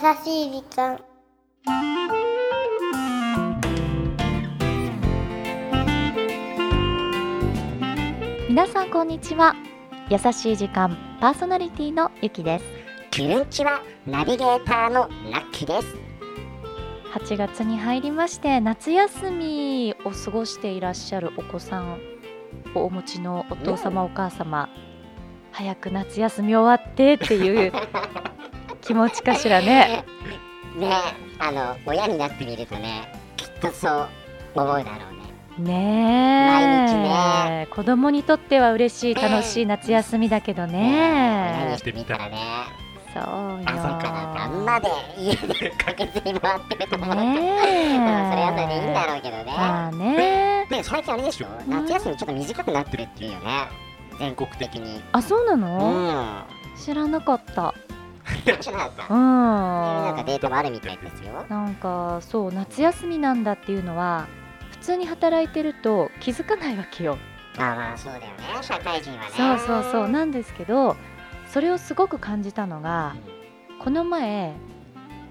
[0.00, 0.98] しい時間。
[8.48, 9.54] 皆さんこんにちは。
[10.08, 12.64] 優しい時間パーソナリティのゆきです。
[13.10, 15.94] キュンチはナビゲーターのラッキーです。
[17.12, 22.00] 8月に入りまして夏休みを過ごしていらっしゃるお子さん
[22.74, 24.70] をお持ちのお父様お母様。
[25.52, 27.72] 早く夏休み終わってっていう
[28.90, 30.04] 気持ちかしらね。
[30.76, 30.90] ね。
[31.38, 34.08] あの親になってみるとねきっとそう
[34.56, 34.82] 思うだろ
[35.58, 35.70] うね。
[35.72, 36.48] ねえ。
[36.48, 37.68] 毎日ね。
[37.70, 41.68] 子供にとっては嬉しい楽しい夏休みだけど親ね。
[41.70, 42.36] にしてみたらね。
[43.14, 43.60] そうよ。
[43.64, 50.66] 朝から晩まで家で駆けずり回ってると思うと、ねそれはそれでいいんだろうけどね、まあね。
[50.68, 51.46] で最近あれでしょ？
[51.46, 51.70] ん。
[51.70, 53.68] 夏休みちょっと短くなってるっていうよね。
[54.18, 55.00] 全国的に。
[55.12, 56.44] あそうなうの、ん。
[56.76, 57.72] 知らなかった
[58.60, 59.20] 知らなかったうん。
[59.20, 61.44] なんかデータもあるみたいですよ。
[61.48, 64.26] なんかそう夏休みなんだっていうのは
[64.70, 67.18] 普通に働いてると気づかないわけよ。
[67.56, 68.28] あまあそうだよね。
[68.62, 69.30] 社会人はね。
[69.36, 70.08] そうそうそう。
[70.08, 70.96] なんですけど
[71.48, 73.16] それをすごく感じたのが
[73.82, 74.54] この前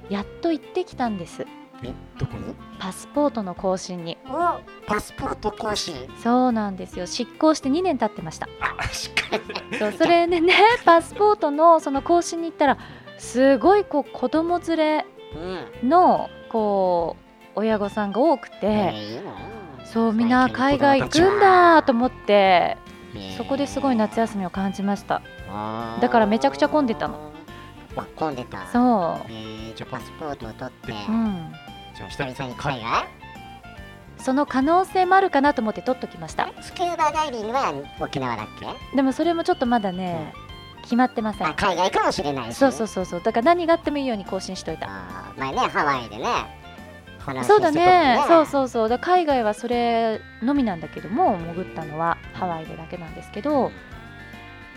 [0.09, 1.45] やっと行ってきたんです。
[1.81, 2.53] えどこに？
[2.77, 4.17] パスポートの更新に。
[4.27, 5.95] おパスポート更新？
[6.21, 7.05] そうなんですよ。
[7.05, 8.49] 執行して2年経ってました。
[8.59, 9.41] あしっかり
[9.77, 10.53] そうそれでね
[10.85, 12.77] パスポートのその更新に行ったら
[13.17, 15.05] すごいこう子供連れ
[15.81, 15.89] うん。
[15.89, 17.15] のこ
[17.55, 19.21] う親御さんが多くて、
[19.83, 22.77] そうみんな海外行くんだと思って
[23.13, 25.21] ねそこですごい夏休みを感じました。
[25.99, 27.31] だからめちゃくちゃ混んでたの。
[27.97, 28.65] あ混んでた。
[28.67, 31.53] そえー、じゃあパスポートを取って、う、うん、
[31.95, 33.18] じゃあ久々に海外？
[34.19, 36.51] その可能性もあるかなと思って取っときました。
[36.61, 38.95] スキューバダイビングは沖縄だっけ？
[38.95, 40.33] でもそれもちょっとまだね
[40.83, 41.47] 決まってません。
[41.47, 42.57] あ海外かもしれないし。
[42.57, 43.21] そうそうそうそう。
[43.21, 44.89] だから何があってもいいように更新しといた。
[45.37, 46.25] 前ねハワイでね
[47.19, 48.19] 話そうだね。
[48.27, 48.89] そうそうそう。
[48.89, 53.71] だ海外はそれのみなんだけども潜ったのはハワイでだけなんですけど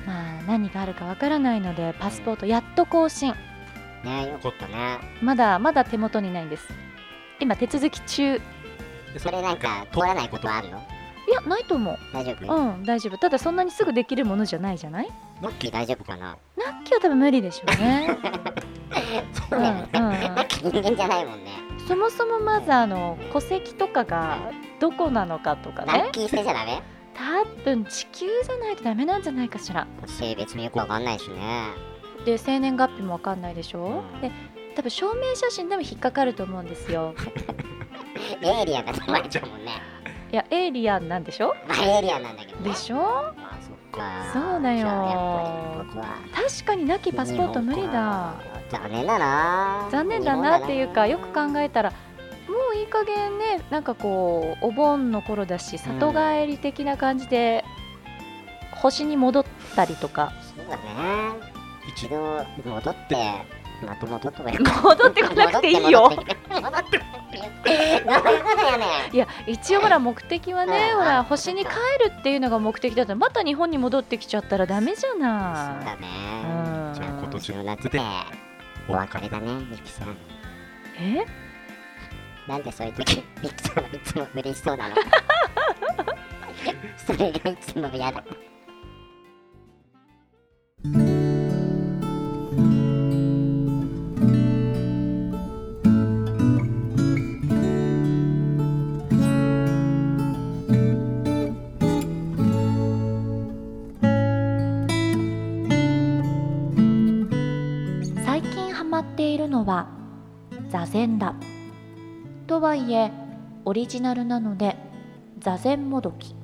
[0.06, 3.34] まあ何があるかわからないのでパスポートやっと更新。
[4.04, 4.98] ねよかったね。
[5.20, 6.68] まだまだ手元にないんです。
[7.40, 8.40] 今手続き中
[9.16, 10.82] いそれなんか通らないことはあるの？
[11.32, 11.98] やないと思う。
[12.12, 13.16] 大丈夫、うん大丈夫。
[13.16, 15.08] ただそんなにすぐできるものじゃないじゃない？
[15.40, 16.36] ラッキー大丈夫かな？
[16.56, 18.18] ラッキーは多分無理でしょうね。
[19.32, 20.10] そ うだよね、うんうん。
[20.12, 21.50] ラッキー人間じゃないもんね。
[21.88, 24.38] そもそもまずあの戸籍とかが
[24.80, 25.92] どこなのかとかね。
[25.92, 26.82] ラッキー星じゃダメ？
[27.14, 29.86] 多分地球じゃないとダメなんじゃないかしら。
[30.06, 31.66] 性別もよくわかんないしね。
[32.24, 34.20] で生年月日もわかんないでしょ、うん。
[34.20, 34.30] で
[34.74, 37.14] 多分証明写真でも引っかかると思うんですよ
[38.42, 39.72] エイリアンが溜まっちゃうもんね。
[40.32, 41.54] いやエイリアンなんでしょ？
[41.68, 42.60] まあエイリアンなんだけど。
[42.60, 42.96] ねでしょ？
[42.96, 44.02] まあそっか。
[44.32, 45.86] そうだよ。
[46.34, 48.34] 確かになきパスポート無理だ。
[48.70, 49.88] 残念だな。
[49.90, 51.96] 残念だなっていうかよく考えたらも
[52.72, 57.64] ういい加減ねなんかこうお盆の頃だし里帰り的な感じで
[58.80, 59.44] 星に戻っ
[59.76, 60.32] たりとか。
[60.56, 60.82] そうだね。
[61.88, 62.16] 一度
[62.64, 63.16] 戻って
[63.86, 66.10] まと戻ってもいい戻ってこなくていいよ
[69.12, 71.70] いや一応ほら目的はねうんほら星に帰
[72.08, 76.06] るっていうのが目的だったらまた日本に戻ってきちゃったらダメじゃそうだね
[76.44, 78.00] うんじゃあ今年の夏で
[78.88, 80.16] お別れだねミキさん
[81.00, 81.24] え
[82.48, 84.94] なんでそういう時ミキさんはいつも嬉しそうなの
[87.06, 88.22] それがいつも嫌だ
[108.92, 109.88] 最近ハマっているのは
[110.68, 111.34] 座禅だ。
[112.46, 113.10] とはいえ
[113.64, 114.76] オリジナルなので
[115.38, 116.34] 座禅もどき。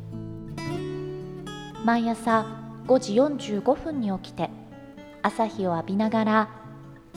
[1.84, 2.46] 毎朝
[2.86, 3.14] 5時
[3.60, 4.48] 45分に起きて
[5.20, 6.48] 朝日を浴びながら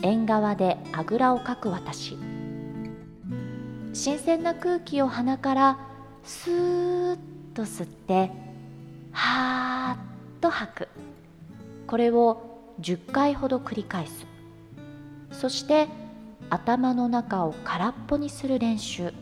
[0.02, 2.18] 縁側であぐらをかく私。
[3.94, 5.78] 新鮮な空気を鼻から
[6.24, 7.18] スーッ
[7.54, 8.30] と吸って
[9.12, 9.98] はーっ
[10.42, 10.88] と吐く。
[11.86, 14.31] これを10回ほど繰り返す。
[15.42, 15.88] そして
[16.50, 19.12] 頭の中を空っぽにする練習。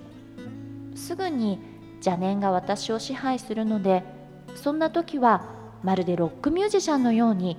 [0.95, 1.59] すぐに
[1.95, 4.03] 邪念が私を支配するので
[4.55, 5.47] そんな時は
[5.83, 7.57] まるでロックミュージシャンのように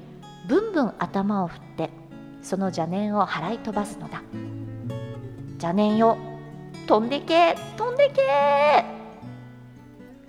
[0.47, 1.89] ブンブン頭を振って
[2.43, 4.21] その邪念を払い飛ばすのだ。
[5.53, 6.15] 邪念よ
[6.85, 8.85] 飛んでけ飛んでけ。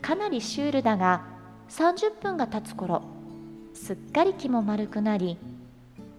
[0.00, 1.20] かなりシュールだが
[1.68, 3.02] 30分が経つ頃
[3.74, 5.36] すっかり気も丸くなり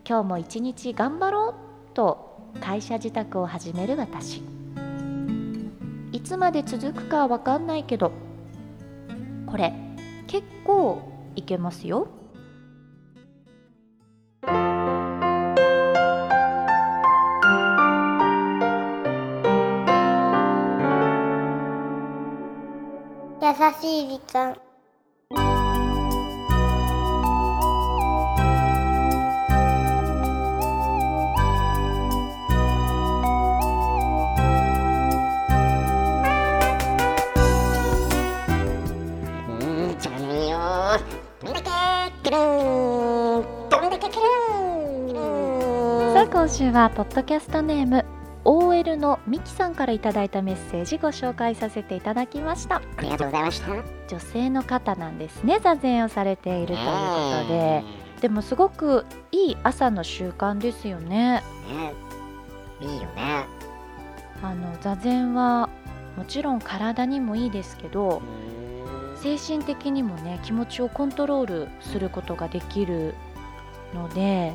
[0.08, 4.42] 今日も一日頑張ろうと会社自宅を始める私。
[6.12, 8.12] いつまで続くかは分かんないけど
[9.48, 9.74] これ
[10.28, 11.02] 結構
[11.36, 12.08] いけますよ。
[23.42, 23.50] 優
[23.82, 24.73] しい時間。
[40.98, 48.06] どんだけくるーんどんだけくるーんさあ今週はポッドキャストネーム
[48.46, 52.82] OL のミキさんからいただいたメッセージご紹介させていただきました。
[52.98, 53.72] ありがとうございました。
[54.08, 56.84] 女性の方なんですね座禅をされているというこ
[57.48, 57.84] とで。
[58.22, 61.44] でもすごくいい朝の習慣ですよね。
[61.70, 61.94] ね。
[62.80, 63.46] いいよね。
[64.42, 65.70] あの座禅は
[66.16, 68.22] もちろん体にもいいですけど
[69.24, 73.16] 精神的にもね気持ちをコントロールすることができる
[73.94, 74.54] ので。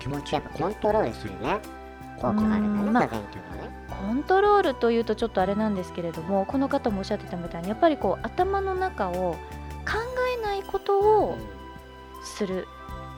[0.00, 1.60] 気持ちやっぱコントロールするね。
[2.16, 9.38] 効果があるんだねうんまあコントロールというとちょっとあれなんですけれどもこの方もおっしゃってたみたいにやっぱりこう頭の中を考
[10.38, 11.36] えないことを
[12.24, 12.66] する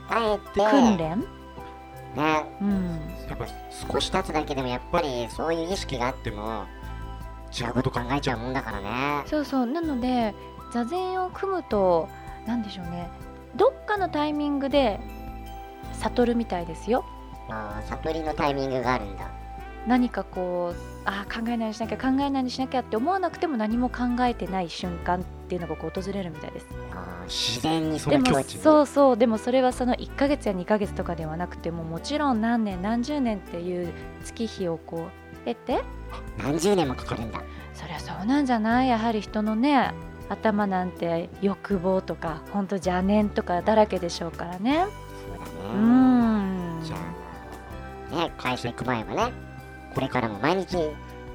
[0.09, 0.61] あえて。
[0.71, 1.27] 訓練、ね。
[2.61, 3.47] うん、やっぱ
[3.93, 6.65] 少し経つだけでもやっぱりそういう意識があっても
[7.59, 9.23] 違うこと考えちゃうもんだからね。
[9.27, 9.67] そうそう。
[9.67, 10.35] なので
[10.73, 12.09] 座禅を組むと
[12.47, 13.09] 何でしょうね。
[13.57, 15.01] どっかのタイミングで
[15.95, 17.05] 悟るみたいですよ。
[17.49, 19.31] あー悟りのタイミングがあるんだ。
[19.87, 26.67] 何かこうあー考えないようにしなきゃ考えないようにしなきゃって思わなくても何も考えてない瞬間っていうのがこう訪れるみたいです。
[26.93, 29.17] あー自然にそでもの境そうそう。
[29.17, 33.93] でもそれはその1ヶ月や2ヶ月とかではなくてももちろん何年何十年っていう
[34.25, 35.85] 月日をこう経て？
[36.39, 37.41] 何十年もかかるんだ。
[37.75, 38.89] そりゃそうなんじゃない？
[38.89, 39.93] やはり人のね
[40.29, 44.87] 頭なんて欲望とかほんと邪念とかだらけでしょうからね。
[45.27, 45.51] そうだね。
[45.75, 46.81] うーん。
[46.83, 46.97] じゃ
[48.13, 49.33] あね会社行く前はね
[49.95, 50.77] これからも毎日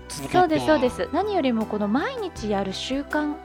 [0.10, 0.34] 続けて。
[0.34, 1.10] そうですそうです。
[1.14, 3.38] 何よりもこの毎日やる習慣っ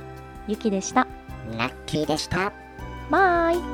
[0.46, 1.08] ゆきでした。
[1.56, 2.52] ラッキーでした。
[3.10, 3.56] バイ。
[3.56, 3.64] いや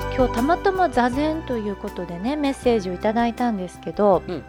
[0.00, 4.42] ー今日たまたま座禅ということでねメッセージをいただいたんですけど、うん。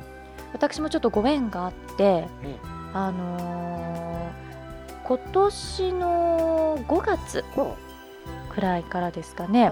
[0.54, 2.56] 私もちょっとご縁があって、うん。
[2.98, 3.44] あのー
[5.06, 7.76] 今年の5月こ
[8.54, 9.72] くらいからですかね。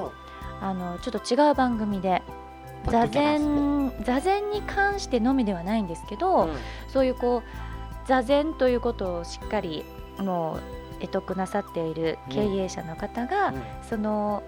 [0.62, 2.22] あのちょっと違う番組で
[2.90, 6.54] 座禅座禅に関してのみではないんですけど、うん。
[6.88, 9.84] そういうこう座禅ということをしっかり
[10.18, 10.60] も
[11.00, 13.62] う得得なさっている経営者の方が、うん。
[13.88, 14.44] その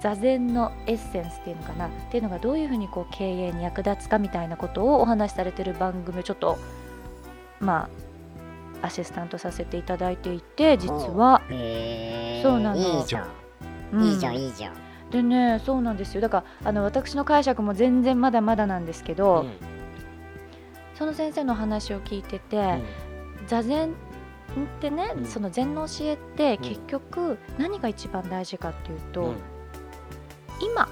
[0.00, 6.58] 座禅のエッセンスっていうのかなっていうのがどういうふうにこう経営に役立つかみたいなことをお話しされてる番組をちょっと
[7.58, 7.88] ま
[8.82, 11.42] あアシスタントさせていただいていて実は、
[12.42, 13.28] そうなのいいじゃん、
[13.92, 14.04] うん。
[14.04, 14.74] いいじゃんいいじゃん、
[15.10, 16.20] でねそうなんですよ。
[16.20, 19.50] だからあの私の解釈も全然まだまだなんですけど、うん。
[20.94, 22.82] その先生の話を聞いてて、うん。
[23.46, 23.92] 座禅っ
[24.80, 25.24] てね、うん。
[25.24, 26.58] その禅の教えってん。
[26.58, 29.36] 結局何が一番大事かっていうと、うん。
[30.60, 30.88] 今っ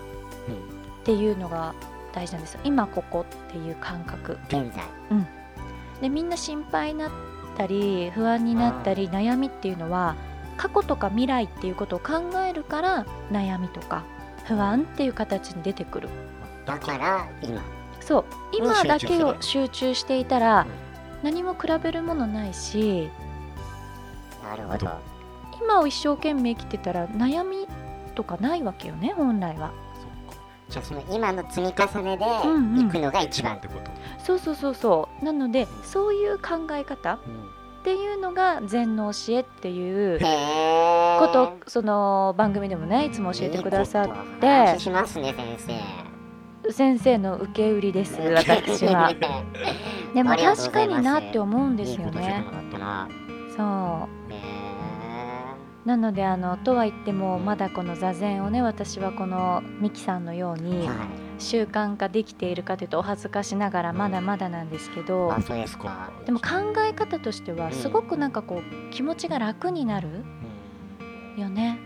[0.49, 1.05] うん。
[1.05, 1.75] ていうのが
[2.13, 2.61] 大事なんですよ。
[2.65, 4.39] 今ここっていう感覚。
[4.49, 4.85] 現在。
[6.01, 7.11] でみんな心配になっ
[7.57, 10.15] たり不安になったり悩みっていうのは
[10.57, 14.05] 過去とか未来っていうことを考えるから悩みとか
[14.45, 16.09] 不安っていう形に出てくる。
[16.65, 17.63] だから今。
[18.01, 18.25] そう。
[18.53, 20.67] 今だけをに集中していたらうん。
[21.23, 23.09] 何も比べるものないし
[24.45, 24.89] なるほど。
[25.61, 27.67] 今を一生懸命生きてたら悩み
[28.15, 29.73] とかないわけよね本来は。
[29.95, 30.43] そっか。
[30.69, 32.85] じゃあその今の積み重ねでうんうん。
[32.85, 33.57] 行くのが一番。
[33.57, 33.91] ってこと。
[34.23, 35.25] そうそうそうそう。
[35.25, 37.19] なのでそういう考え方
[37.87, 40.25] っていうのが禅の教えっていうこ
[41.29, 44.47] とをその番組でもねいつも教えてくださって。
[44.49, 45.57] 話しますね先
[46.65, 46.73] 生。
[46.73, 49.15] 先生の受け売りです私は。
[50.13, 52.45] でも確かになって思うんですよね。
[53.57, 54.33] そう。
[54.33, 54.37] へ
[55.85, 66.11] なのであのとは言ってもまだこの座禅をね私はこのミキさんのようえにはい習慣化できているかというとお恥ずかしながらまだまだなんですけどあそうですか。
[66.25, 70.09] でも考え方としてはすごくなんかこう気持ちが楽になる
[71.37, 71.79] よね。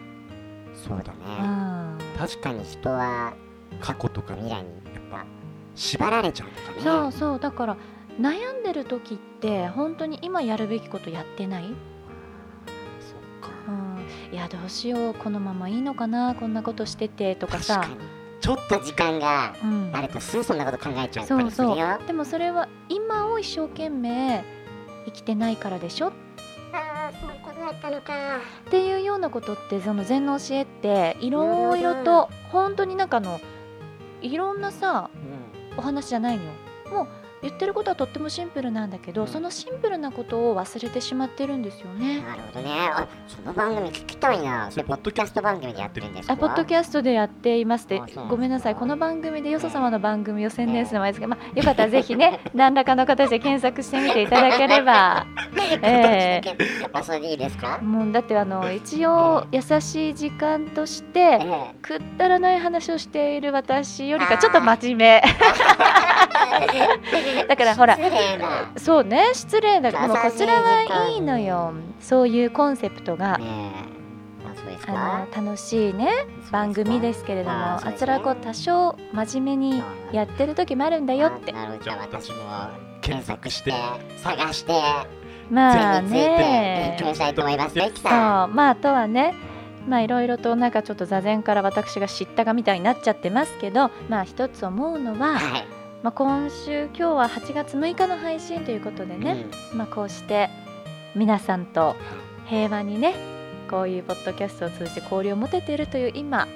[0.74, 1.98] そうだうねん。
[2.16, 3.34] 確かに人は
[3.80, 5.26] 過去とか未来にやっぱ
[5.74, 7.40] 縛られちゃうのかねそうそう。
[7.40, 7.76] だから
[8.20, 13.56] 悩んでる時って本当に今やるべきことやってない、そっか。
[13.68, 15.14] うん、いやどうしよう。
[15.14, 16.34] このままいいのかな？
[16.34, 17.80] こんなことしててとかさ。
[17.80, 18.00] 確かに。
[18.00, 19.90] ちょっと時間がうん。
[19.94, 21.98] あるとすぐそんなこと考えちゃったそうそりするよ。
[22.02, 24.44] うでもそれは今を一生懸命
[25.06, 26.08] 生きてないからでしょ？
[26.08, 26.12] っ
[26.72, 28.12] ああそういうことだったのか。
[28.70, 33.40] ていうようなことってその禅の教えっていろいろと本当になんかあの
[34.22, 35.10] いろんなさ
[35.76, 36.44] お話じゃないの？
[36.44, 36.50] よ
[36.92, 37.08] もう
[37.42, 39.28] 言ってることはとってもシンプルなんだけど、うん。
[39.28, 42.20] そのシンプルなことを忘れてしまってるんですよね。
[42.22, 42.70] なるほどね。
[42.92, 44.70] あその番組聞きたいな。
[44.70, 46.34] それポッドキャスト番組でやってるんですか？
[46.34, 48.00] あポッドキャストでやっていますって。
[48.28, 48.74] ごめんなさい。
[48.74, 55.26] この番組でよそ様の番組を宣伝するのもあれですけど、まあ、よかったらぜひね 何らかの形で検索してみていただければ。
[55.82, 56.40] え
[56.92, 57.78] あそれでいいですか？
[57.82, 61.74] もうだってあの一応優しい時間としえてえ。
[61.80, 65.22] くったらない話をしている私よりかちょっと真面目
[67.48, 71.72] だからほら失礼なそうね失礼だけどもうこちらはいいのよ。
[72.00, 73.38] そういうコンセプトが
[74.86, 79.82] あの楽しいね番組ですけれどもああちらこう多少真面目に
[80.12, 81.52] やってる時もあるんだよって。
[81.82, 82.36] じゃあ私も
[83.00, 83.72] 検索して
[84.18, 84.72] 探して
[85.50, 88.54] まあ全について勉ね強したいと思いますよ、ゆきそうさん。
[88.54, 89.34] まあとはね
[89.88, 95.79] まあいろいろとなんかちょっと座禅から私が知ったかみたいになっちゃってますけどまあ一つ思うのは、はい。
[96.02, 100.48] まあ、今週今日は8月6日の配信ということでね、まあこうして
[101.14, 101.96] 皆さんと
[102.46, 103.14] 平和にね
[103.68, 106.48] こういうポッドキャストを通じて交流を持てているという今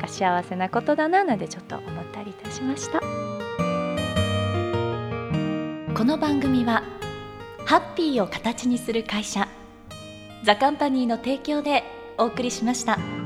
[0.00, 3.00] が幸せなことだななんてちょっと思ったりいたしました。
[3.00, 3.06] こ
[6.04, 6.82] の番組は
[7.64, 9.46] ハッピーを形にする会社
[10.42, 11.84] ザカンパニーの提供で
[12.18, 13.21] お送りしました。